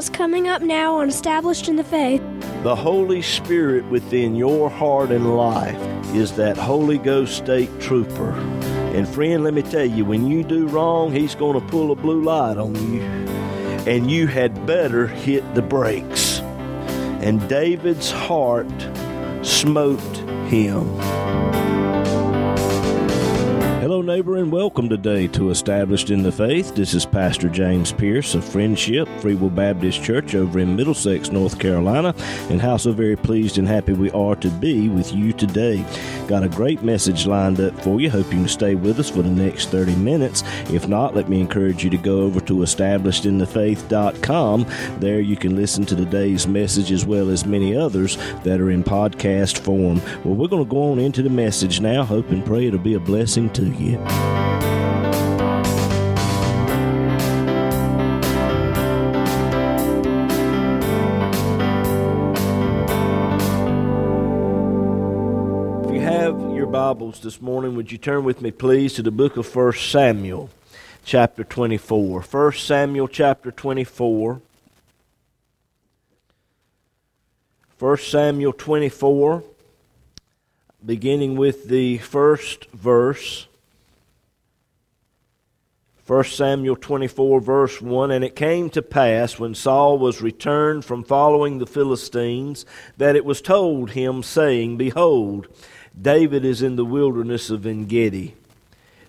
[0.00, 2.22] what's coming up now on Established in the Faith.
[2.62, 5.76] The Holy Spirit within your heart and life
[6.14, 8.30] is that Holy Ghost State Trooper.
[8.94, 11.94] And friend, let me tell you, when you do wrong, He's going to pull a
[11.94, 13.02] blue light on you.
[13.86, 16.40] And you had better hit the brakes.
[17.20, 18.72] And David's heart
[19.42, 20.00] smote
[20.48, 20.98] him.
[24.10, 26.74] Neighbor, and welcome today to Established in the Faith.
[26.74, 31.60] This is Pastor James Pierce of Friendship Free Will Baptist Church over in Middlesex, North
[31.60, 32.12] Carolina,
[32.48, 35.84] and how so very pleased and happy we are to be with you today.
[36.26, 38.10] Got a great message lined up for you.
[38.10, 40.42] Hope you can stay with us for the next 30 minutes.
[40.72, 44.66] If not, let me encourage you to go over to establishedinthefaith.com.
[44.98, 48.82] There you can listen to today's message as well as many others that are in
[48.82, 50.02] podcast form.
[50.24, 52.02] Well, we're going to go on into the message now.
[52.02, 53.99] Hope and pray it'll be a blessing to you.
[65.84, 69.10] If you have your Bibles this morning, would you turn with me, please, to the
[69.10, 70.50] book of 1 Samuel,
[71.04, 72.22] chapter 24.
[72.22, 74.40] 1 Samuel, chapter 24.
[77.80, 79.42] 1 Samuel 24,
[80.84, 83.46] beginning with the first verse.
[86.10, 91.04] 1 Samuel 24, verse 1 And it came to pass when Saul was returned from
[91.04, 92.66] following the Philistines
[92.96, 95.46] that it was told him, saying, Behold,
[95.96, 98.34] David is in the wilderness of En Gedi.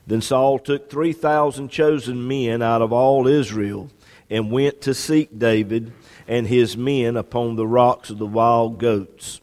[0.05, 3.89] Then Saul took 3,000 chosen men out of all Israel
[4.29, 5.94] and went to seek David
[6.27, 9.41] and his men upon the rocks of the wild goats.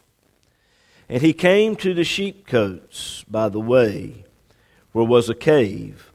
[1.08, 4.24] And he came to the sheepcotes by the way,
[4.92, 6.07] where was a cave.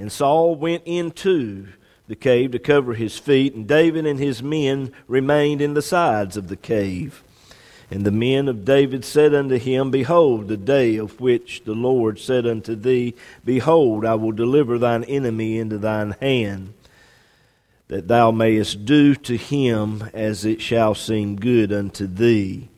[0.00, 1.66] And Saul went into
[2.08, 6.38] the cave to cover his feet, and David and his men remained in the sides
[6.38, 7.22] of the cave.
[7.90, 12.18] And the men of David said unto him, Behold, the day of which the Lord
[12.18, 13.14] said unto thee,
[13.44, 16.72] Behold, I will deliver thine enemy into thine hand,
[17.88, 22.70] that thou mayest do to him as it shall seem good unto thee.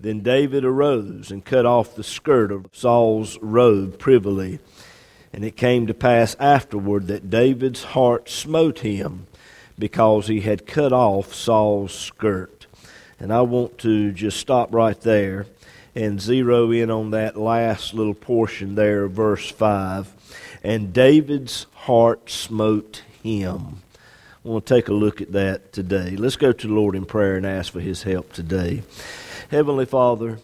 [0.00, 4.58] Then David arose and cut off the skirt of Saul's robe privily.
[5.32, 9.26] And it came to pass afterward that David's heart smote him
[9.78, 12.66] because he had cut off Saul's skirt.
[13.18, 15.46] And I want to just stop right there
[15.94, 20.12] and zero in on that last little portion there verse 5.
[20.62, 23.82] And David's heart smote him.
[24.44, 26.16] I want to take a look at that today.
[26.16, 28.82] Let's go to the Lord in prayer and ask for his help today.
[29.50, 30.38] Heavenly Father,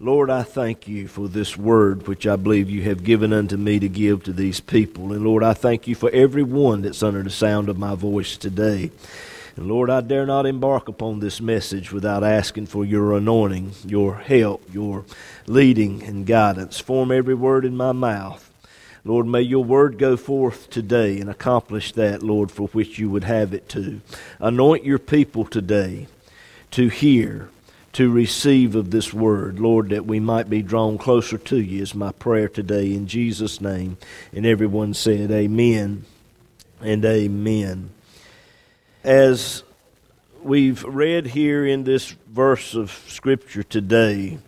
[0.00, 3.80] Lord, I thank you for this word which I believe you have given unto me
[3.80, 5.12] to give to these people.
[5.12, 8.36] And Lord, I thank you for every one that's under the sound of my voice
[8.36, 8.92] today.
[9.56, 14.14] And Lord, I dare not embark upon this message without asking for your anointing, your
[14.14, 15.04] help, your
[15.48, 16.78] leading and guidance.
[16.78, 18.48] Form every word in my mouth.
[19.04, 23.24] Lord, may your word go forth today and accomplish that, Lord, for which you would
[23.24, 24.00] have it to.
[24.38, 26.06] Anoint your people today
[26.70, 27.48] to hear,
[27.98, 31.96] to receive of this word, Lord, that we might be drawn closer to you, is
[31.96, 33.96] my prayer today in Jesus' name.
[34.32, 36.04] And everyone said, Amen
[36.80, 37.90] and Amen.
[39.02, 39.64] As
[40.44, 44.38] we've read here in this verse of Scripture today,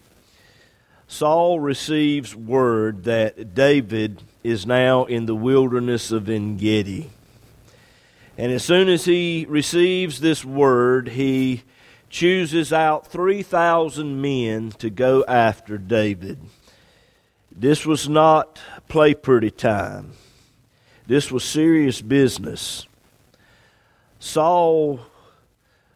[1.08, 7.10] Saul receives word that David is now in the wilderness of En Gedi.
[8.38, 11.64] And as soon as he receives this word, he
[12.10, 16.38] chooses out 3,000 men to go after David.
[17.50, 20.12] This was not play pretty time.
[21.06, 22.86] This was serious business.
[24.18, 25.00] Saul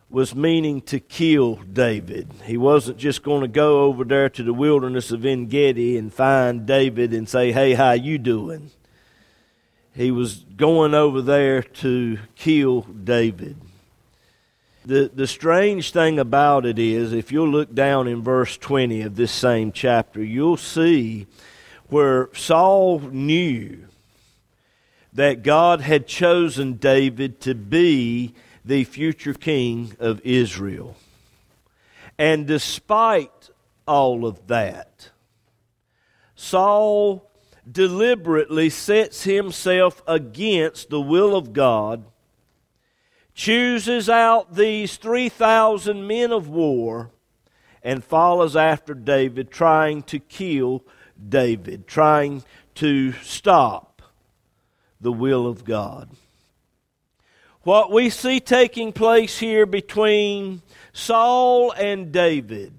[0.09, 2.29] was meaning to kill David.
[2.45, 6.15] He wasn't just going to go over there to the wilderness of En Gedi and
[6.15, 8.71] find David and say, "Hey, how you doing?"
[9.95, 13.57] He was going over there to kill David.
[14.87, 19.17] The the strange thing about it is if you'll look down in verse 20 of
[19.17, 21.27] this same chapter, you'll see
[21.89, 23.87] where Saul knew
[25.15, 30.97] that God had chosen David to be the future king of Israel.
[32.19, 33.51] And despite
[33.87, 35.11] all of that,
[36.35, 37.31] Saul
[37.71, 42.05] deliberately sets himself against the will of God,
[43.35, 47.11] chooses out these 3,000 men of war,
[47.83, 50.83] and follows after David, trying to kill
[51.29, 52.43] David, trying
[52.77, 54.03] to stop
[55.01, 56.09] the will of God.
[57.65, 62.75] what we see taking place here between Saul and David.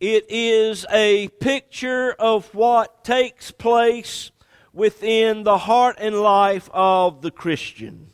[0.00, 4.30] It is a picture of what takes place
[4.72, 8.10] within the heart and life of the Christian.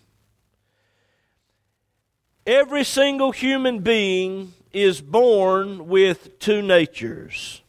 [2.46, 7.62] Every single human being is born with two natures.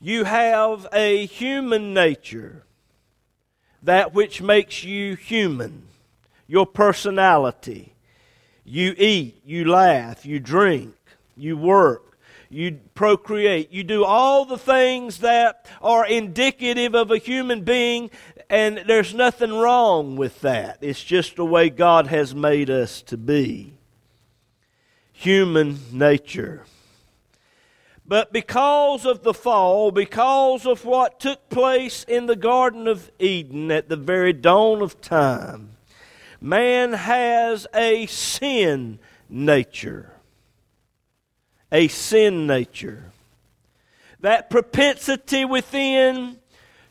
[0.00, 2.62] You have a human nature,
[3.82, 5.88] that which makes you human,
[6.46, 7.94] your personality.
[8.64, 10.94] You eat, you laugh, you drink,
[11.36, 12.07] you work,
[12.50, 18.10] you procreate, you do all the things that are indicative of a human being,
[18.48, 20.78] and there's nothing wrong with that.
[20.80, 23.74] It's just the way God has made us to be.
[25.12, 26.64] Human nature.
[28.06, 33.70] But because of the fall, because of what took place in the Garden of Eden
[33.70, 35.76] at the very dawn of time,
[36.40, 38.98] man has a sin
[39.28, 40.17] nature.
[41.70, 43.12] A sin nature.
[44.20, 46.38] That propensity within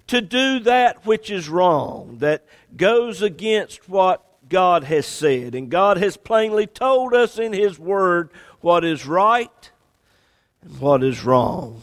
[0.07, 2.45] to do that which is wrong, that
[2.75, 5.55] goes against what God has said.
[5.55, 8.29] And God has plainly told us in His Word
[8.61, 9.71] what is right
[10.61, 11.81] and what is wrong.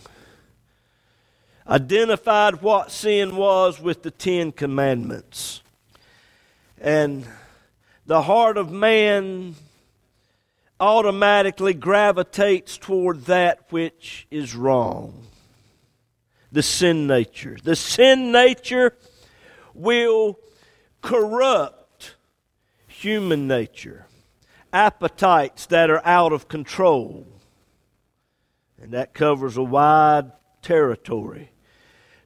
[1.66, 5.62] Identified what sin was with the Ten Commandments.
[6.80, 7.26] And
[8.06, 9.54] the heart of man
[10.80, 15.26] automatically gravitates toward that which is wrong.
[16.52, 17.56] The sin nature.
[17.62, 18.96] The sin nature
[19.72, 20.38] will
[21.02, 22.16] corrupt
[22.86, 24.06] human nature.
[24.72, 27.26] Appetites that are out of control
[28.84, 30.30] and that covers a wide
[30.60, 31.50] territory.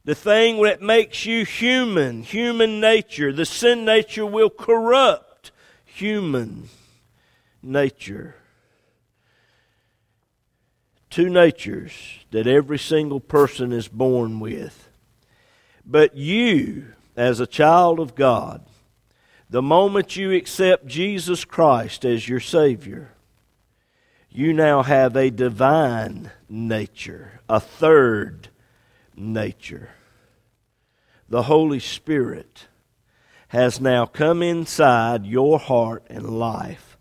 [0.03, 5.51] The thing that makes you human, human nature, the sin nature will corrupt
[5.85, 6.67] human
[7.61, 8.35] nature.
[11.09, 11.93] Two natures
[12.31, 14.89] that every single person is born with.
[15.85, 18.63] But you, as a child of God,
[19.49, 23.11] the moment you accept Jesus Christ as your Savior,
[24.29, 28.49] you now have a divine nature, a third
[29.15, 29.89] nature.
[31.27, 32.67] The Holy Spirit
[33.47, 36.97] has now come inside your heart and life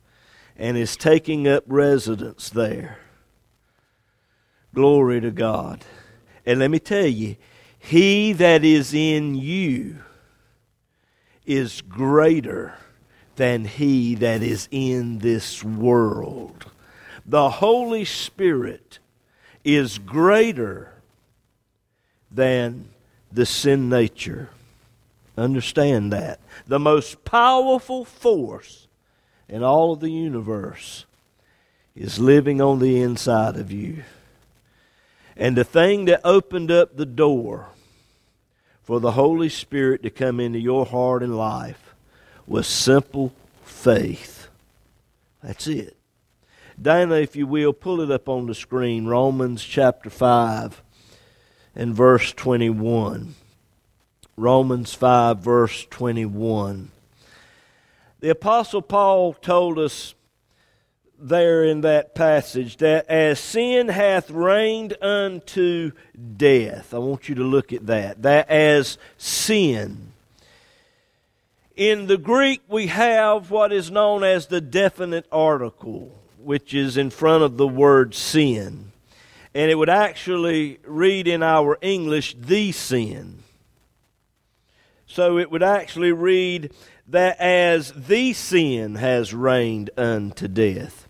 [0.56, 2.98] and is taking up residence there.
[4.78, 5.84] Glory to God.
[6.46, 7.34] And let me tell you,
[7.78, 9.96] he that is in you
[11.44, 12.74] is greater
[13.34, 16.66] than he that is in this world
[17.28, 18.98] the Holy Spirit
[19.62, 20.94] is greater
[22.30, 22.88] than
[23.30, 24.48] the sin nature.
[25.36, 26.40] Understand that.
[26.66, 28.88] The most powerful force
[29.46, 31.04] in all of the universe
[31.94, 34.04] is living on the inside of you.
[35.38, 37.68] And the thing that opened up the door
[38.82, 41.94] for the Holy Spirit to come into your heart and life
[42.46, 43.32] was simple
[43.62, 44.48] faith.
[45.40, 45.96] That's it.
[46.80, 49.06] Dana, if you will, pull it up on the screen.
[49.06, 50.82] Romans chapter 5
[51.76, 53.36] and verse 21.
[54.36, 56.90] Romans 5, verse 21.
[58.20, 60.14] The Apostle Paul told us
[61.18, 65.92] there in that passage that as sin hath reigned unto
[66.36, 70.12] death, I want you to look at that, that as sin.
[71.76, 77.10] In the Greek, we have what is known as the definite article which is in
[77.10, 78.92] front of the word sin.
[79.54, 83.42] And it would actually read in our English, the sin.
[85.06, 86.72] So it would actually read
[87.08, 91.07] that as the sin has reigned unto death.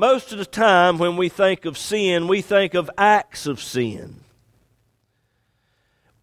[0.00, 4.22] Most of the time, when we think of sin, we think of acts of sin.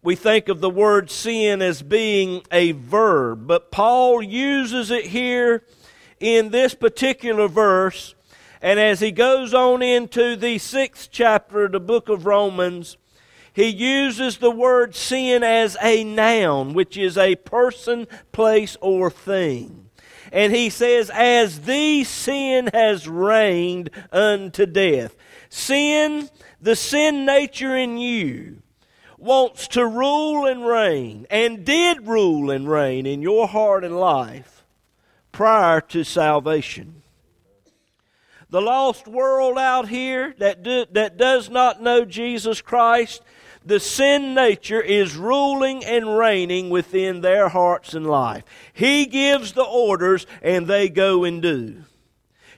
[0.02, 5.62] We think of the word sin as being a verb, but Paul uses it here
[6.18, 8.16] in this particular verse
[8.60, 12.96] and as he goes on into the sixth chapter of the book of Romans,
[13.52, 19.87] he uses the word sin as a noun, which is a person, place, or thing.
[20.32, 25.16] And he says, As the sin has reigned unto death.
[25.48, 26.28] Sin,
[26.60, 28.62] the sin nature in you,
[29.16, 34.64] wants to rule and reign, and did rule and reign in your heart and life
[35.32, 37.02] prior to salvation.
[38.50, 43.22] The lost world out here that, do, that does not know Jesus Christ,
[43.68, 48.42] the sin nature is ruling and reigning within their hearts and life.
[48.72, 51.84] He gives the orders and they go and do.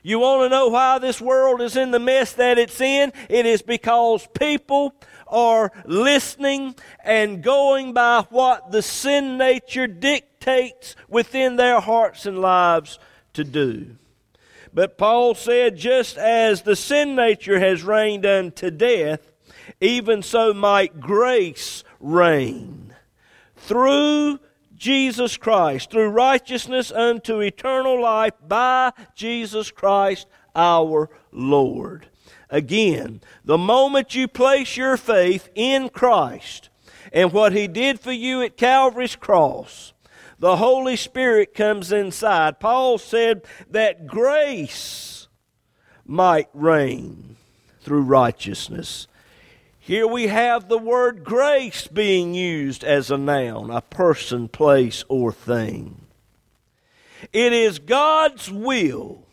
[0.03, 3.11] You want to know why this world is in the mess that it's in?
[3.29, 4.95] It is because people
[5.27, 12.99] are listening and going by what the sin nature dictates within their hearts and lives
[13.33, 13.97] to do.
[14.73, 19.30] But Paul said, just as the sin nature has reigned unto death,
[19.79, 22.93] even so might grace reign
[23.55, 24.39] through
[24.75, 32.07] Jesus Christ, through righteousness unto eternal life by Jesus Christ our Lord.
[32.49, 36.69] Again, the moment you place your faith in Christ
[37.13, 39.93] and what He did for you at Calvary's cross,
[40.39, 42.59] the Holy Spirit comes inside.
[42.59, 45.27] Paul said that grace
[46.03, 47.37] might reign
[47.81, 49.07] through righteousness.
[49.83, 55.31] Here we have the word grace being used as a noun, a person, place, or
[55.31, 56.05] thing.
[57.33, 59.25] It is God's will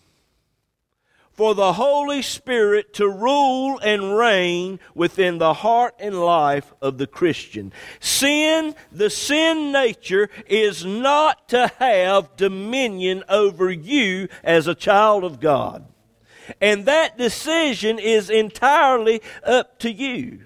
[1.32, 7.06] for the Holy Spirit to rule and reign within the heart and life of the
[7.06, 7.70] Christian.
[8.00, 15.40] Sin, the sin nature, is not to have dominion over you as a child of
[15.40, 15.84] God.
[16.60, 20.40] And that decision is entirely up to you.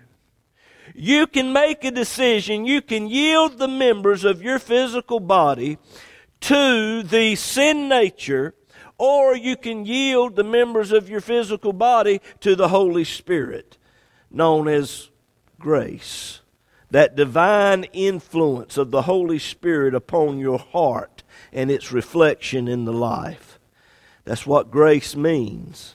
[0.94, 5.78] You can make a decision, you can yield the members of your physical body
[6.40, 8.54] to the sin nature,
[8.98, 13.78] or you can yield the members of your physical body to the Holy Spirit,
[14.30, 15.10] known as
[15.58, 16.40] grace.
[16.90, 22.92] That divine influence of the Holy Spirit upon your heart and its reflection in the
[22.92, 23.51] life.
[24.24, 25.94] That's what grace means.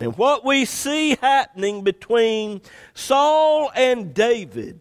[0.00, 2.60] And what we see happening between
[2.94, 4.80] Saul and David,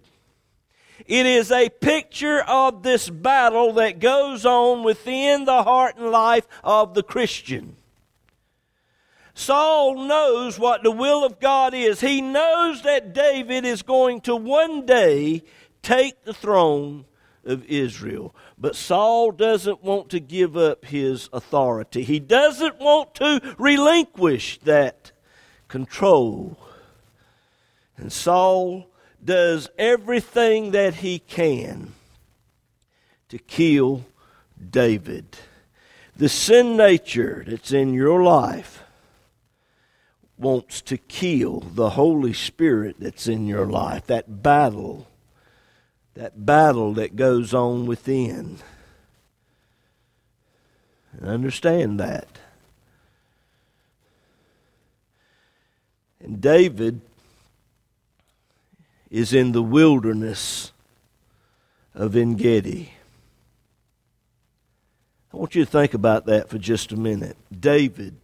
[1.06, 6.48] it is a picture of this battle that goes on within the heart and life
[6.64, 7.76] of the Christian.
[9.36, 12.02] Saul knows what the will of God is.
[12.02, 15.44] He knows that David is going to one day
[15.82, 17.06] take the throne
[17.46, 18.34] of Israel.
[18.58, 22.04] But Saul doesn't want to give up his authority.
[22.04, 25.12] He doesn't want to relinquish that
[25.68, 26.58] control.
[27.98, 28.88] And Saul
[29.24, 31.94] does everything that he can
[33.30, 34.06] to kill
[34.70, 35.38] David.
[36.16, 38.84] The sin nature that's in your life
[40.38, 44.06] wants to kill the Holy Spirit that's in your life.
[44.08, 45.08] That battle
[46.16, 48.58] that battle that goes on within.
[51.14, 52.28] And understand that.
[56.20, 57.02] And David
[59.10, 60.72] is in the wilderness
[61.94, 62.94] of Engedi.
[65.34, 67.38] I want you to think about that for just a minute.
[67.52, 68.16] David.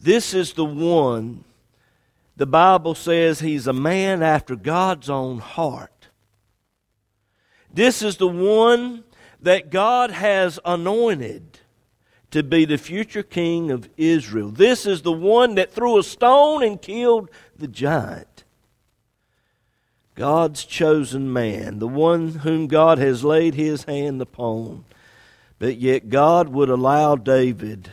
[0.00, 1.44] This is the one
[2.40, 6.08] the Bible says he's a man after God's own heart.
[7.70, 9.04] This is the one
[9.42, 11.58] that God has anointed
[12.30, 14.50] to be the future king of Israel.
[14.50, 17.28] This is the one that threw a stone and killed
[17.58, 18.44] the giant.
[20.14, 24.86] God's chosen man, the one whom God has laid his hand upon.
[25.58, 27.90] But yet God would allow David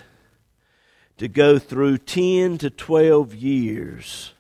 [1.18, 4.34] to go through 10 to 12 years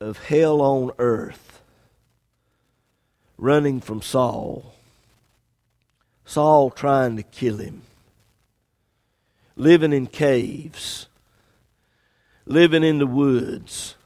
[0.00, 1.60] of hell on earth,
[3.36, 4.74] running from Saul.
[6.24, 7.82] Saul trying to kill him,
[9.56, 11.08] living in caves,
[12.46, 13.96] living in the woods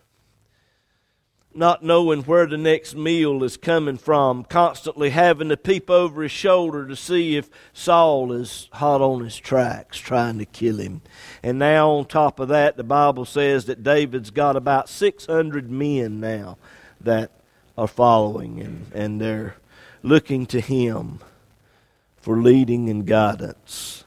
[1.54, 6.32] not knowing where the next meal is coming from, constantly having to peep over his
[6.32, 11.02] shoulder to see if Saul is hot on his tracks, trying to kill him.
[11.42, 16.21] And now, on top of that, the Bible says that David's got about 600 men
[16.21, 16.59] now
[17.00, 17.30] that
[17.76, 19.56] are following him, and they're
[20.02, 21.21] looking to him
[22.16, 24.04] for leading and guidance.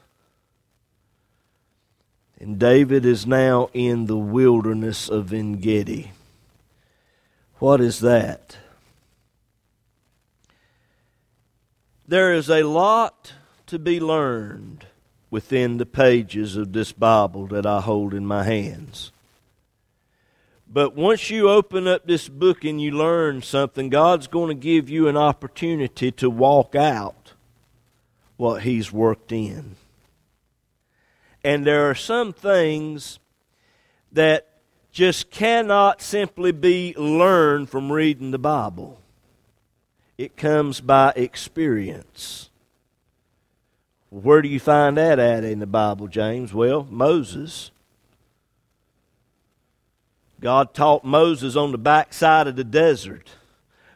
[2.40, 6.12] And David is now in the wilderness of Engedi.
[7.60, 8.58] What is that?
[12.08, 13.34] There is a lot
[13.68, 14.86] to be learned
[15.32, 19.12] within the pages of this Bible that I hold in my hands.
[20.68, 24.90] But once you open up this book and you learn something, God's going to give
[24.90, 27.34] you an opportunity to walk out
[28.38, 29.78] what He's worked in.
[31.44, 33.20] And there are some things
[34.12, 34.55] that
[34.96, 38.98] just cannot simply be learned from reading the Bible.
[40.18, 42.50] It comes by experience.
[44.10, 46.54] Where do you find that at in the Bible, James?
[46.54, 47.72] Well, Moses.
[50.40, 53.32] God taught Moses on the backside of the desert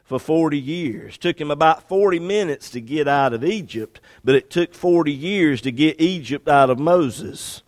[0.03, 1.17] for 40 years.
[1.17, 5.61] Took him about 40 minutes to get out of Egypt, but it took 40 years
[5.61, 7.61] to get Egypt out of Moses.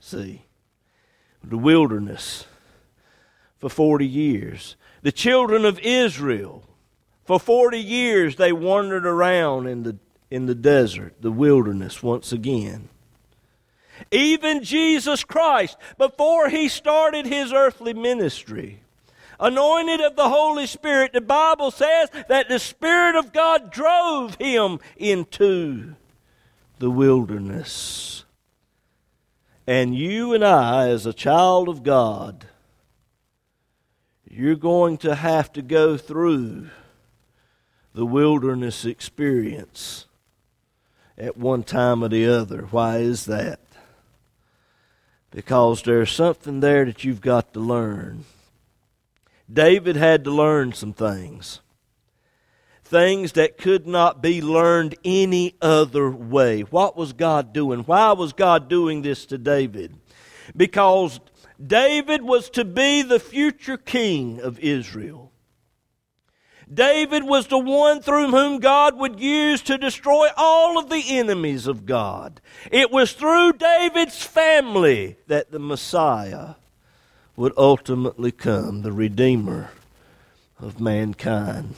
[0.00, 0.42] See,
[1.40, 2.46] the wilderness
[3.64, 4.76] for 40 years.
[5.00, 6.64] The children of Israel,
[7.24, 9.96] for 40 years, they wandered around in the,
[10.30, 12.90] in the desert, the wilderness, once again.
[14.10, 18.82] Even Jesus Christ, before he started his earthly ministry,
[19.40, 24.78] anointed of the Holy Spirit, the Bible says that the Spirit of God drove him
[24.98, 25.94] into
[26.80, 28.26] the wilderness.
[29.66, 32.46] And you and I, as a child of God,
[34.36, 36.68] you're going to have to go through
[37.94, 40.06] the wilderness experience
[41.16, 42.62] at one time or the other.
[42.62, 43.60] Why is that?
[45.30, 48.24] Because there's something there that you've got to learn.
[49.52, 51.60] David had to learn some things.
[52.82, 56.62] Things that could not be learned any other way.
[56.62, 57.80] What was God doing?
[57.80, 59.94] Why was God doing this to David?
[60.56, 61.20] Because
[61.64, 65.32] David was to be the future king of Israel.
[66.72, 71.66] David was the one through whom God would use to destroy all of the enemies
[71.66, 72.40] of God.
[72.72, 76.54] It was through David's family that the Messiah
[77.36, 79.70] would ultimately come, the Redeemer
[80.58, 81.76] of mankind.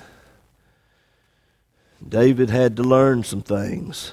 [2.06, 4.12] David had to learn some things.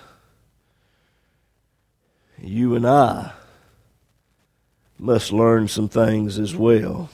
[2.42, 3.34] You and I
[5.04, 6.64] must learn some things as mm-hmm.
[6.64, 7.10] well.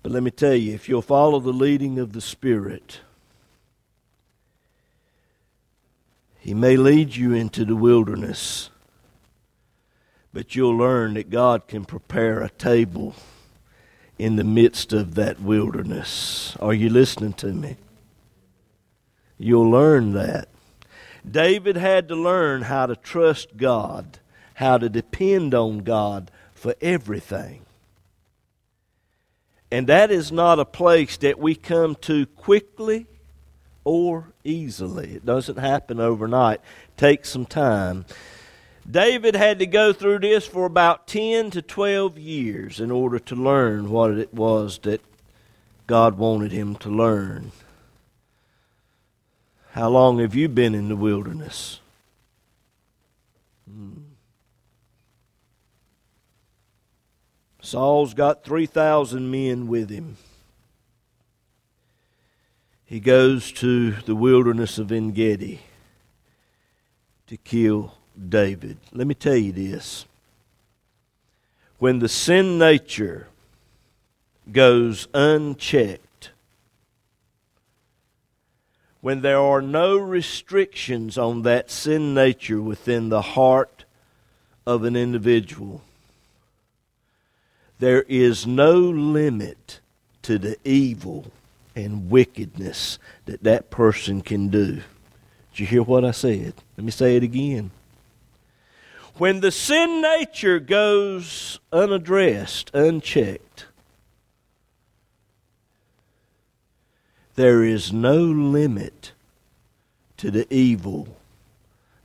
[0.00, 3.00] But let me tell you, if you'll follow the leading of the Spirit,
[6.38, 8.70] He may lead you into the wilderness,
[10.32, 13.16] but you'll learn that God can prepare a table
[14.20, 16.56] in the midst of that wilderness.
[16.60, 17.76] Are you listening to me?
[19.36, 20.48] You'll learn that.
[21.28, 24.20] David had to learn how to trust God
[24.56, 27.60] how to depend on God for everything.
[29.70, 33.06] And that is not a place that we come to quickly
[33.84, 35.12] or easily.
[35.12, 36.60] It doesn't happen overnight.
[36.88, 38.06] It takes some time.
[38.90, 43.34] David had to go through this for about 10 to 12 years in order to
[43.34, 45.02] learn what it was that
[45.86, 47.52] God wanted him to learn.
[49.72, 51.80] How long have you been in the wilderness?
[53.70, 54.05] Hmm.
[57.66, 60.16] Saul's got 3,000 men with him.
[62.84, 65.62] He goes to the wilderness of En Gedi
[67.26, 68.78] to kill David.
[68.92, 70.04] Let me tell you this.
[71.80, 73.26] When the sin nature
[74.52, 76.30] goes unchecked,
[79.00, 83.84] when there are no restrictions on that sin nature within the heart
[84.64, 85.82] of an individual,
[87.78, 89.80] there is no limit
[90.22, 91.30] to the evil
[91.74, 94.82] and wickedness that that person can do.
[95.52, 96.54] Did you hear what I said?
[96.76, 97.70] Let me say it again.
[99.16, 103.66] When the sin nature goes unaddressed, unchecked,
[107.34, 109.12] there is no limit
[110.18, 111.16] to the evil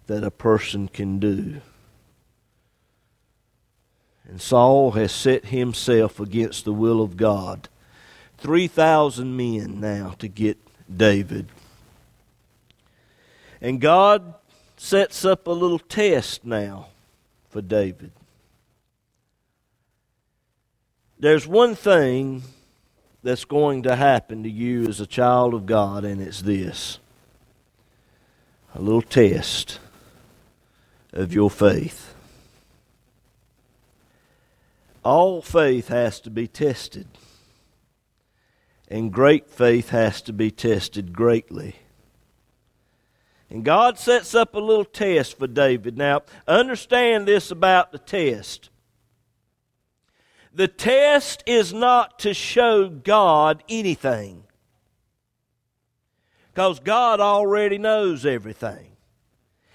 [0.07, 1.61] that a person can do.
[4.27, 7.67] And Saul has set himself against the will of God.
[8.37, 10.57] 3,000 men now to get
[10.95, 11.47] David.
[13.61, 14.33] And God
[14.77, 16.87] sets up a little test now
[17.49, 18.11] for David.
[21.19, 22.41] There's one thing
[23.21, 26.97] that's going to happen to you as a child of God, and it's this
[28.73, 29.79] a little test
[31.13, 32.10] of your faith
[35.03, 37.07] all faith has to be tested.
[38.87, 41.77] And great faith has to be tested greatly.
[43.49, 45.97] And God sets up a little test for David.
[45.97, 48.69] Now, understand this about the test.
[50.53, 54.43] The test is not to show God anything,
[56.53, 58.90] because God already knows everything.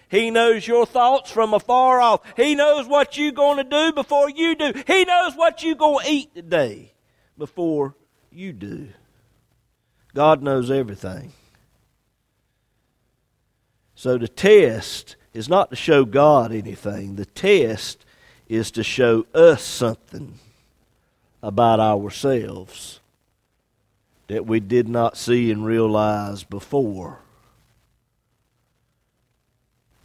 [0.09, 2.21] He knows your thoughts from afar off.
[2.37, 4.73] He knows what you're going to do before you do.
[4.87, 6.92] He knows what you're going to eat today
[7.37, 7.95] before
[8.31, 8.88] you do.
[10.14, 11.33] God knows everything.
[13.95, 18.05] So the test is not to show God anything, the test
[18.49, 20.38] is to show us something
[21.42, 23.01] about ourselves
[24.29, 27.19] that we did not see and realize before.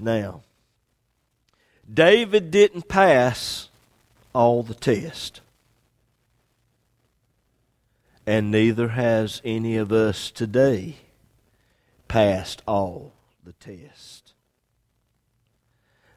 [0.01, 0.41] Now,
[1.91, 3.69] David didn't pass
[4.33, 5.41] all the test.
[8.25, 10.97] And neither has any of us today
[12.07, 14.33] passed all the test.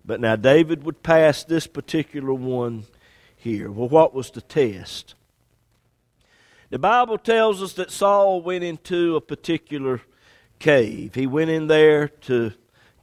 [0.04, 2.84] But now David would pass this particular one
[3.36, 3.70] here.
[3.70, 5.14] Well, what was the test?
[6.70, 10.00] The Bible tells us that Saul went into a particular
[10.58, 11.14] cave.
[11.14, 12.52] He went in there to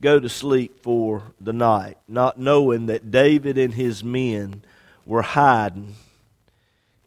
[0.02, 4.64] go to sleep for the night, not knowing that David and his men
[5.06, 5.96] were hiding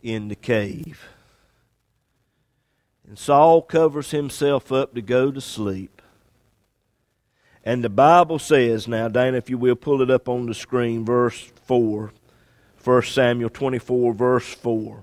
[0.03, 1.09] in the cave.
[3.07, 6.01] And Saul covers himself up to go to sleep.
[7.65, 11.05] And the Bible says, now, Dana, if you will, pull it up on the screen,
[11.05, 12.13] verse 4.
[12.83, 15.03] 1 Samuel 24, verse 4.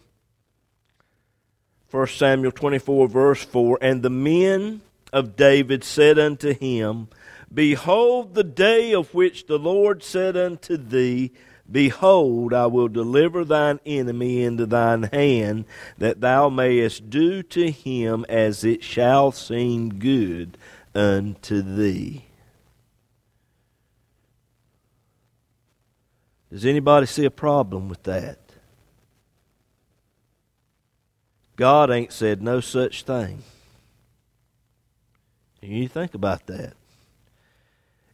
[1.89, 3.79] 1 Samuel 24, verse 4.
[3.81, 7.07] And the men of David said unto him,
[7.53, 11.31] Behold, the day of which the Lord said unto thee,
[11.69, 15.65] Behold, I will deliver thine enemy into thine hand,
[15.97, 20.57] that thou mayest do to him as it shall seem good
[20.93, 22.25] unto thee.
[26.49, 28.39] Does anybody see a problem with that?
[31.55, 33.43] God ain't said no such thing.
[35.61, 36.73] You think about that.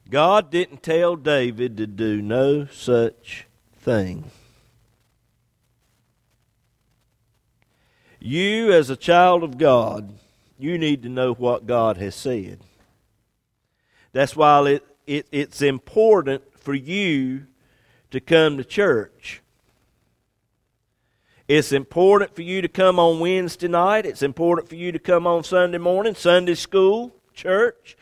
[0.09, 4.31] God didn't tell David to do no such thing.
[8.19, 10.13] You, as a child of God,
[10.57, 12.59] you need to know what God has said.
[14.13, 17.45] That's why it, it, it's important for you
[18.11, 19.41] to come to church.
[21.47, 24.05] It's important for you to come on Wednesday night.
[24.05, 27.96] It's important for you to come on Sunday morning, Sunday school, church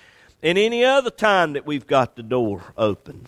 [0.46, 3.26] and any other time that we've got the door open.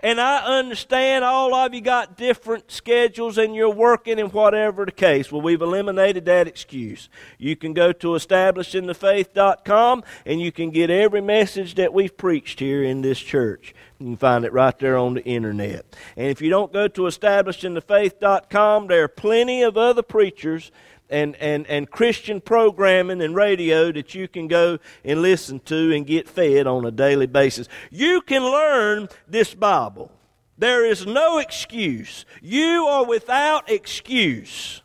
[0.00, 4.92] And I understand all of you got different schedules and you're working and whatever the
[4.92, 5.30] case.
[5.30, 7.08] Well, we've eliminated that excuse.
[7.38, 12.82] You can go to establishedinthefaith.com and you can get every message that we've preached here
[12.82, 13.74] in this church.
[14.00, 15.84] You can find it right there on the internet.
[16.16, 20.72] And if you don't go to establishedinthefaith.com, there are plenty of other preachers
[21.12, 26.06] and, and, and Christian programming and radio that you can go and listen to and
[26.06, 27.68] get fed on a daily basis.
[27.90, 30.10] You can learn this Bible.
[30.56, 32.24] There is no excuse.
[32.40, 34.80] You are without excuse.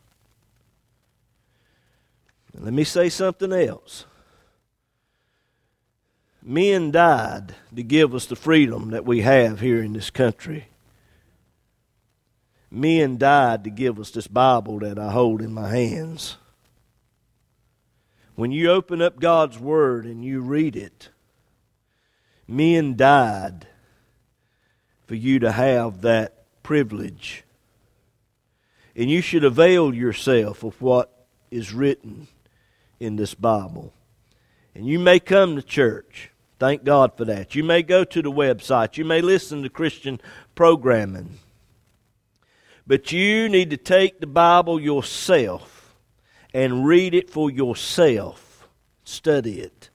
[2.54, 4.06] Let me say something else.
[6.44, 10.68] Men died to give us the freedom that we have here in this country
[12.78, 16.38] men died to give us this Bible that I hold in my hands.
[18.36, 21.10] When you open up God's Word and you read it,
[22.48, 23.68] men died
[25.08, 27.44] for you to have that privilege.
[28.96, 32.28] And you should avail yourself of what is written
[33.00, 33.94] in this Bible.
[34.76, 36.32] And you may come to church.
[36.60, 37.56] Thank God for that.
[37.56, 38.98] You may go to the website.
[38.98, 40.20] You may listen to Christian
[40.56, 41.40] programming.
[42.88, 45.94] But you need to take the Bible yourself
[46.54, 48.70] and read it for yourself.
[49.04, 49.90] Study it.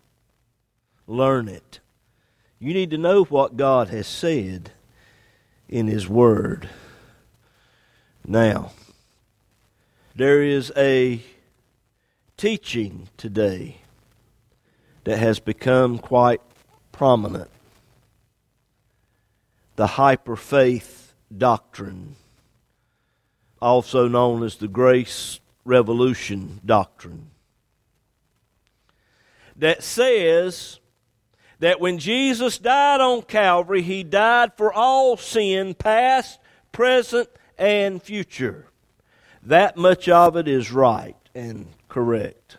[1.06, 1.80] Learn it.
[2.58, 4.72] You need to know what God has said
[5.68, 6.68] in His Word.
[8.26, 8.72] Now,
[10.14, 11.22] there is a
[12.36, 13.78] teaching today
[15.04, 16.42] that has become quite
[16.92, 17.50] prominent
[19.76, 22.14] the hyper faith doctrine
[23.62, 27.30] also known as the Grace Revolution Doctrine,
[29.56, 30.80] that says
[31.60, 36.40] that when Jesus died on Calvary, he died for all sin, past,
[36.72, 38.66] present, and future.
[39.42, 42.56] That much of it is right and correct.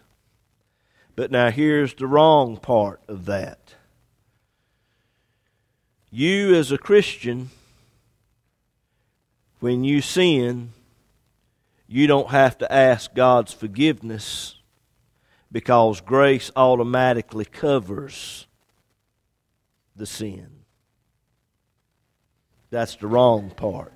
[1.16, 3.76] But now here's the wrong part of that.
[6.10, 7.50] You, as a Christian,
[9.60, 10.72] when you sin,
[11.94, 14.56] you don't have to ask God's forgiveness
[15.52, 18.48] because grace automatically covers
[19.96, 20.48] the sin.
[22.72, 23.94] That's the wrong part.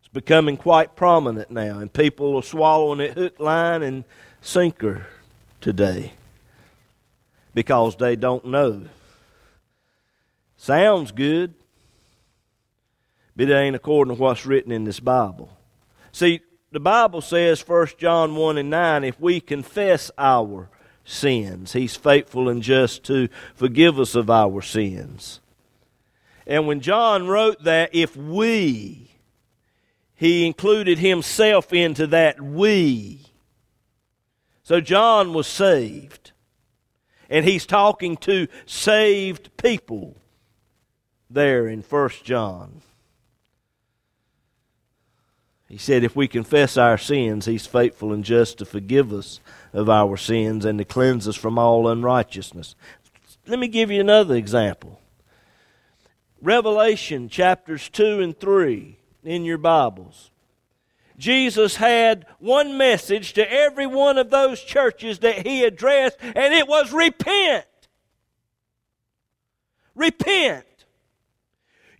[0.00, 4.04] It's becoming quite prominent now, and people are swallowing it hook, line, and
[4.42, 5.06] sinker
[5.62, 6.12] today
[7.54, 8.82] because they don't know.
[10.58, 11.54] Sounds good,
[13.34, 15.48] but it ain't according to what's written in this Bible.
[16.12, 20.68] See, the Bible says, 1 John 1 and 9, if we confess our
[21.04, 25.40] sins, He's faithful and just to forgive us of our sins.
[26.46, 29.10] And when John wrote that, if we,
[30.14, 33.20] he included himself into that we.
[34.62, 36.32] So John was saved.
[37.30, 40.16] And he's talking to saved people
[41.28, 42.80] there in 1 John.
[45.68, 49.40] He said, if we confess our sins, He's faithful and just to forgive us
[49.72, 52.74] of our sins and to cleanse us from all unrighteousness.
[53.46, 55.00] Let me give you another example.
[56.40, 60.30] Revelation chapters 2 and 3 in your Bibles.
[61.18, 66.68] Jesus had one message to every one of those churches that he addressed, and it
[66.68, 67.66] was repent.
[69.96, 70.64] Repent.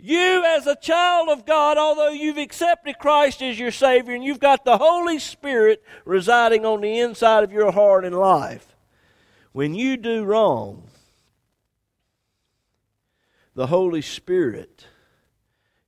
[0.00, 4.38] You, as a child of God, although you've accepted Christ as your Savior and you've
[4.38, 8.76] got the Holy Spirit residing on the inside of your heart and life,
[9.52, 10.84] when you do wrong,
[13.56, 14.86] the Holy Spirit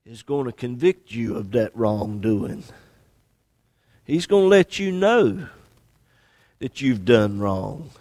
[0.05, 2.65] is going to convict you of that wrongdoing.
[4.03, 5.47] He's going to let you know
[6.59, 7.91] that you've done wrong.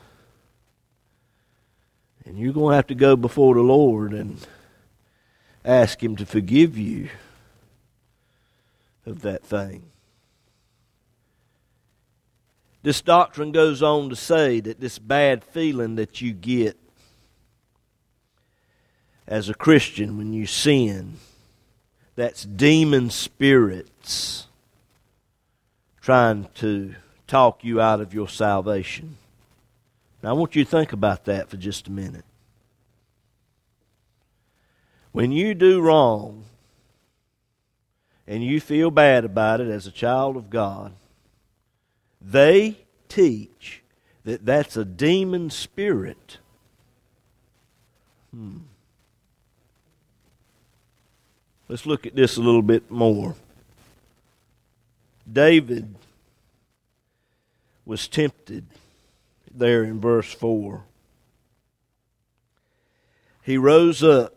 [2.25, 4.44] And you're going to have to go before the Lord and
[5.64, 7.09] ask Him to forgive you
[9.07, 9.85] of that thing.
[12.83, 16.79] This doctrine goes on to say that this bad feeling that you get
[19.27, 21.16] as a Christian when you sin,
[22.16, 24.46] that's demon spirits
[26.01, 26.94] trying to
[27.27, 29.16] talk you out of your salvation.
[30.23, 32.25] Now, I want you to think about that for just a minute.
[35.12, 36.44] When you do wrong
[38.27, 40.92] and you feel bad about it as a child of God,
[42.20, 43.83] they teach
[44.25, 46.38] that that's a demon spirit.
[48.33, 48.59] Hmm.
[51.68, 53.35] Let's look at this a little bit more.
[55.31, 55.94] David
[57.85, 58.66] was tempted
[59.53, 60.85] there in verse 4.
[63.42, 64.35] He rose up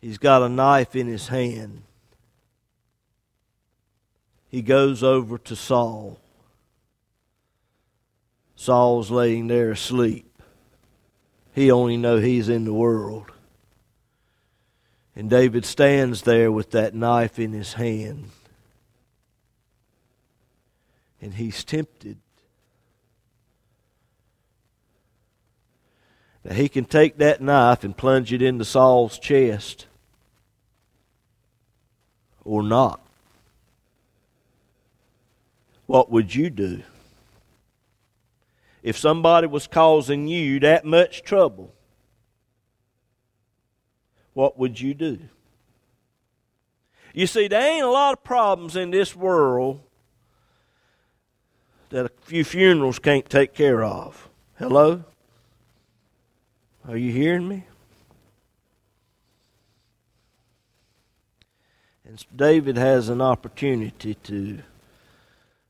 [0.00, 1.82] He's got a knife in his hand.
[4.48, 6.18] He goes over to Saul.
[8.56, 10.26] Saul's laying there asleep.
[11.52, 13.30] He only know he's in the world.
[15.14, 18.30] And David stands there with that knife in his hand.
[21.20, 22.18] And he's tempted.
[26.42, 29.86] Now he can take that knife and plunge it into Saul's chest
[32.44, 33.00] or not?
[35.86, 36.82] What would you do?
[38.82, 41.74] If somebody was causing you that much trouble,
[44.32, 45.18] what would you do?
[47.12, 49.80] You see, there ain't a lot of problems in this world
[51.90, 54.28] that a few funerals can't take care of.
[54.58, 55.04] Hello?
[56.88, 57.64] Are you hearing me?
[62.10, 64.58] And David has an opportunity to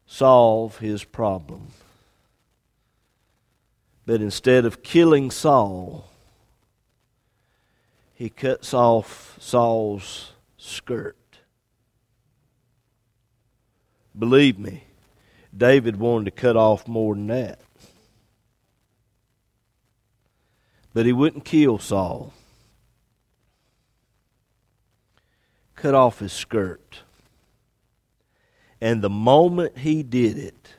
[0.07, 1.67] solve his problem.
[4.07, 6.09] But instead of killing Saul,
[8.15, 11.19] he cuts off Saul's skirt.
[14.19, 14.85] Believe me,
[15.55, 17.59] David wanted to cut off more than that.
[20.95, 22.33] But he wouldn't kill Saul.
[25.81, 27.03] Cut off his skirt.
[28.81, 30.77] And the moment he did it,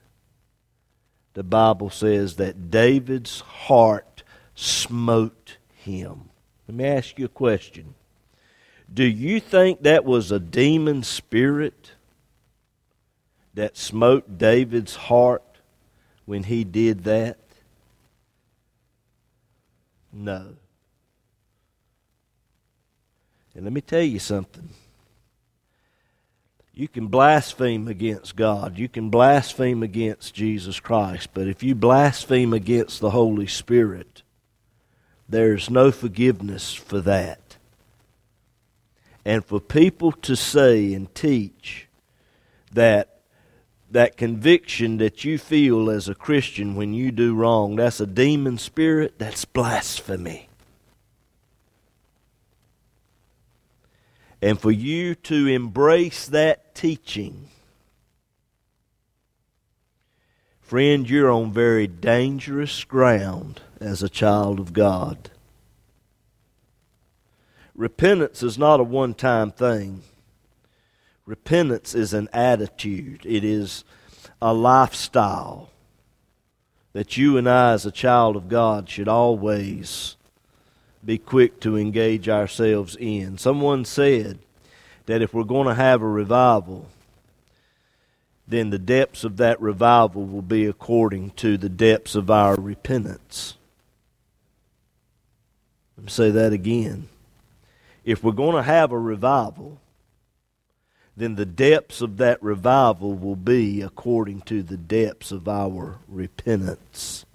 [1.33, 4.23] the Bible says that David's heart
[4.55, 6.29] smote him.
[6.67, 7.95] Let me ask you a question.
[8.93, 11.91] Do you think that was a demon spirit
[13.53, 15.43] that smote David's heart
[16.25, 17.37] when he did that?
[20.11, 20.55] No.
[23.53, 24.69] And let me tell you something.
[26.81, 28.79] You can blaspheme against God.
[28.79, 31.29] You can blaspheme against Jesus Christ.
[31.31, 34.23] But if you blaspheme against the Holy Spirit,
[35.29, 37.57] there's no forgiveness for that.
[39.23, 41.87] And for people to say and teach
[42.71, 43.19] that
[43.91, 48.57] that conviction that you feel as a Christian when you do wrong, that's a demon
[48.57, 50.49] spirit, that's blasphemy.
[54.41, 57.49] And for you to embrace that teaching,
[60.59, 65.29] friend, you're on very dangerous ground as a child of God.
[67.75, 70.01] Repentance is not a one time thing.
[71.25, 73.83] Repentance is an attitude, it is
[74.41, 75.69] a lifestyle
[76.93, 80.17] that you and I, as a child of God, should always
[81.05, 83.37] be quick to engage ourselves in.
[83.37, 84.39] Someone said
[85.05, 86.87] that if we're going to have a revival,
[88.47, 93.55] then the depths of that revival will be according to the depths of our repentance.
[95.97, 97.07] Let me say that again.
[98.03, 99.79] If we're going to have a revival,
[101.15, 107.25] then the depths of that revival will be according to the depths of our repentance.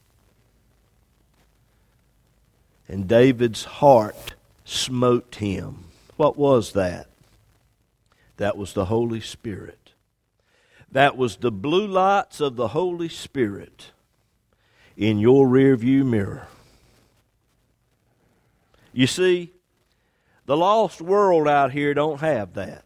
[2.89, 5.85] And David's heart smote him.
[6.17, 7.09] What was that?
[8.37, 9.93] That was the Holy Spirit.
[10.91, 13.91] That was the blue lights of the Holy Spirit
[14.97, 16.49] in your rearview mirror.
[18.93, 19.53] You see,
[20.47, 22.85] the lost world out here don't have that.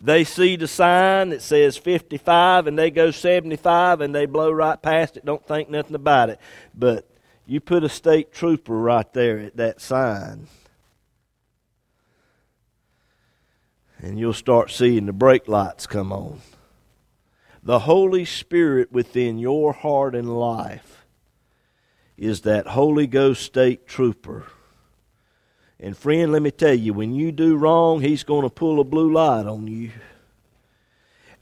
[0.00, 4.80] They see the sign that says 55 and they go 75 and they blow right
[4.80, 6.40] past it, don't think nothing about it.
[6.74, 7.08] But
[7.46, 10.46] you put a state trooper right there at that sign,
[13.98, 16.40] and you'll start seeing the brake lights come on.
[17.62, 21.04] The Holy Spirit within your heart and life
[22.16, 24.44] is that Holy Ghost state trooper.
[25.80, 28.84] And friend, let me tell you, when you do wrong, he's going to pull a
[28.84, 29.90] blue light on you.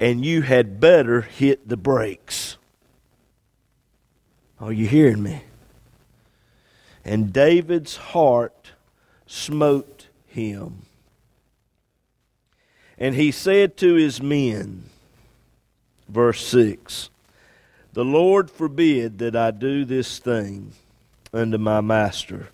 [0.01, 2.57] And you had better hit the brakes.
[4.59, 5.43] Are you hearing me?
[7.05, 8.73] And David's heart
[9.27, 10.83] smote him.
[12.99, 14.85] And he said to his men,
[16.09, 17.11] verse 6,
[17.93, 20.73] The Lord forbid that I do this thing
[21.33, 22.51] unto my master,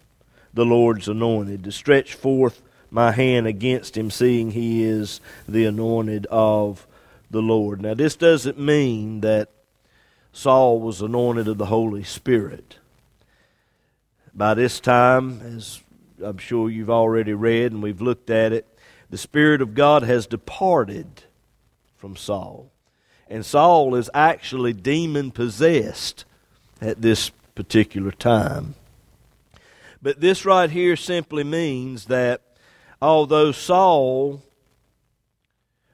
[0.55, 6.27] the Lord's anointed, to stretch forth my hand against him, seeing he is the anointed
[6.27, 6.87] of
[7.31, 7.83] the Lord.
[7.83, 9.51] Now, this doesn't mean that
[10.33, 12.79] Saul was anointed of the Holy Spirit.
[14.39, 15.83] By this time, as
[16.25, 18.69] I'm sure you've already read and we've looked at it,
[19.11, 21.25] the Spirit of God has departed
[21.97, 22.71] from Saul.
[23.29, 26.25] And Saul is actually demon possessed
[26.81, 28.77] at this particular time.
[30.01, 32.41] But this right here simply means that
[33.03, 34.45] although Saul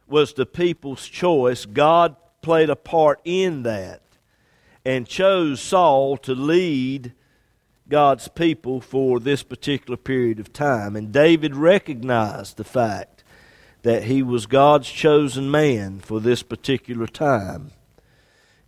[0.06, 4.02] was the people's choice, God played a part in that
[4.84, 7.14] and chose Saul to lead
[7.88, 10.96] God's people for this particular period of time.
[10.96, 13.22] And David recognized the fact
[13.82, 17.72] that he was God's chosen man for this particular time.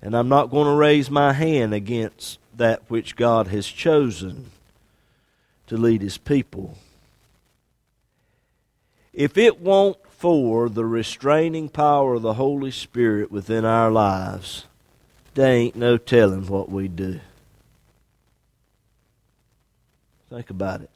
[0.03, 4.51] And I'm not going to raise my hand against that which God has chosen
[5.67, 6.77] to lead his people.
[9.13, 14.67] If it won't for the restraining power of the Holy Spirit within our lives,
[15.35, 17.21] there ain't no telling what we would do.
[20.31, 20.91] Think about it.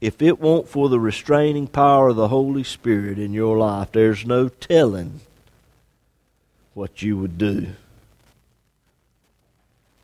[0.00, 4.26] If it weren't for the restraining power of the Holy Spirit in your life, there's
[4.26, 5.20] no telling
[6.74, 7.68] what you would do.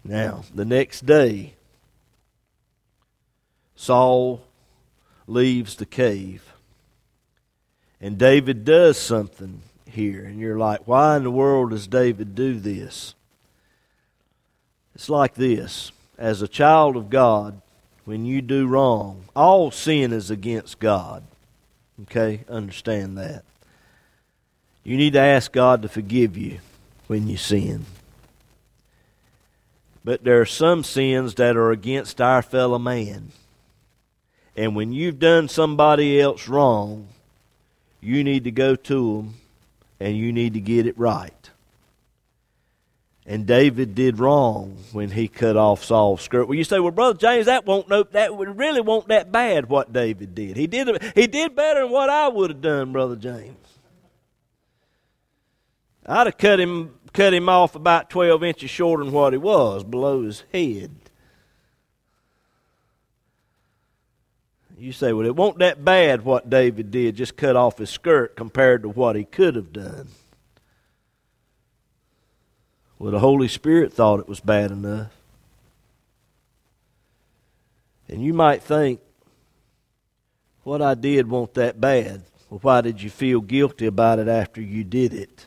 [0.04, 1.54] Now, the next day,
[3.74, 4.42] Saul
[5.26, 6.52] leaves the cave.
[8.00, 10.24] And David does something here.
[10.24, 13.14] And you're like, why in the world does David do this?
[14.94, 17.60] It's like this as a child of God,
[18.04, 21.22] when you do wrong, all sin is against God.
[22.02, 22.44] Okay?
[22.48, 23.44] Understand that.
[24.82, 26.58] You need to ask God to forgive you
[27.06, 27.84] when you sin.
[30.04, 33.32] But there are some sins that are against our fellow man.
[34.56, 37.08] And when you've done somebody else wrong,
[38.00, 39.34] you need to go to them
[40.00, 41.50] and you need to get it right.
[43.30, 46.48] And David did wrong when he cut off Saul's skirt.
[46.48, 49.92] Well, you say, well, brother James, that won't no, that really won't that bad what
[49.92, 50.56] David did.
[50.56, 53.54] He did he did better than what I would have done, brother James.
[56.06, 59.84] I'd have cut him cut him off about twelve inches shorter than what he was
[59.84, 60.90] below his head.
[64.78, 68.36] You say, well, it wasn't that bad what David did, just cut off his skirt
[68.36, 70.08] compared to what he could have done.
[72.98, 75.12] Well, the Holy Spirit thought it was bad enough.
[78.08, 79.00] And you might think,
[80.64, 82.22] what I did wasn't that bad.
[82.50, 85.46] Well, why did you feel guilty about it after you did it?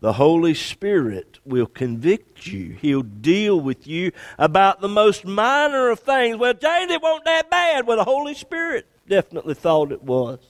[0.00, 2.76] The Holy Spirit will convict you.
[2.80, 6.36] He'll deal with you about the most minor of things.
[6.36, 7.86] Well, James, it wasn't that bad.
[7.86, 10.40] Well, the Holy Spirit definitely thought it was.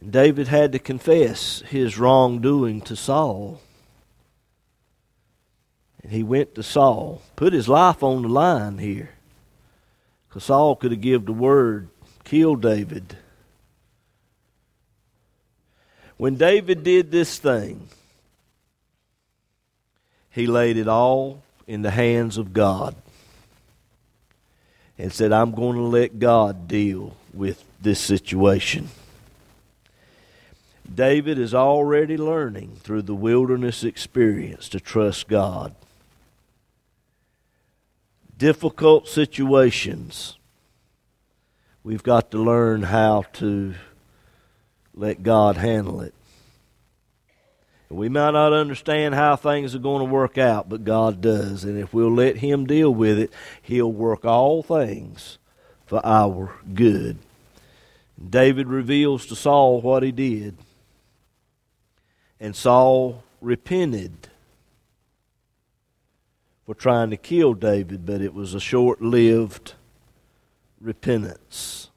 [0.00, 3.60] And David had to confess his wrongdoing to Saul.
[6.02, 9.10] And he went to Saul, put his life on the line here.
[10.28, 11.88] Because Saul could have given the word,
[12.24, 13.16] kill David.
[16.16, 17.88] When David did this thing,
[20.30, 22.94] he laid it all in the hands of God
[24.98, 28.88] and said, I'm going to let God deal with this situation.
[30.92, 35.74] David is already learning through the wilderness experience to trust God.
[38.42, 40.36] Difficult situations,
[41.84, 43.74] we've got to learn how to
[44.92, 46.12] let God handle it.
[47.88, 51.62] We might not understand how things are going to work out, but God does.
[51.62, 53.32] And if we'll let Him deal with it,
[53.62, 55.38] He'll work all things
[55.86, 57.18] for our good.
[58.28, 60.56] David reveals to Saul what he did.
[62.40, 64.30] And Saul repented
[66.64, 69.74] for trying to kill David, but it was a short lived
[70.80, 71.90] repentance.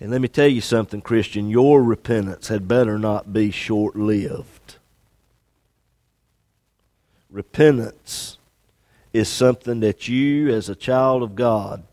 [0.00, 4.76] And let me tell you something, Christian, your repentance had better not be short lived.
[7.30, 8.38] Repentance
[9.12, 11.84] is something that you, as a child of God,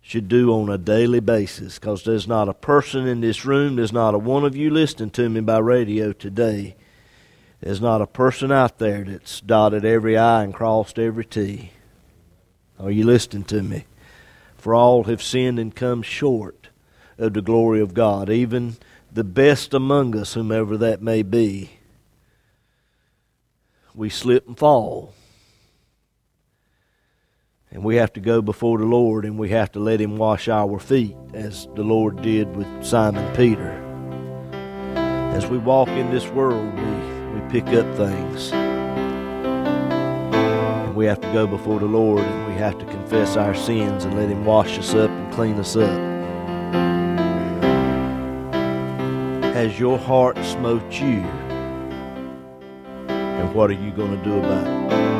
[0.00, 3.92] should do on a daily basis because there's not a person in this room, there's
[3.92, 6.74] not a one of you listening to me by radio today,
[7.60, 11.72] there's not a person out there that's dotted every I and crossed every T.
[12.78, 13.84] Are you listening to me?
[14.56, 16.68] For all have sinned and come short
[17.18, 18.76] of the glory of God, even
[19.12, 21.70] the best among us, whomever that may be.
[23.94, 25.12] We slip and fall.
[27.70, 30.48] And we have to go before the Lord and we have to let Him wash
[30.48, 33.70] our feet, as the Lord did with Simon Peter.
[35.34, 36.99] As we walk in this world, we,
[37.50, 38.52] pick up things
[41.00, 44.14] we have to go before the Lord and we have to confess our sins and
[44.18, 45.88] let Him wash us up and clean us up.
[49.54, 51.24] Has your heart smote you?
[53.08, 55.19] And what are you going to do about it?